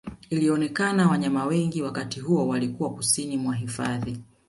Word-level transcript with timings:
Ilionekana 0.29 1.07
wanyama 1.09 1.45
wengi 1.45 1.81
wakati 1.81 2.19
huo 2.19 2.47
walikuwa 2.47 2.93
kusini 2.93 3.37
mwa 3.37 3.55
hifadhi 3.55 4.17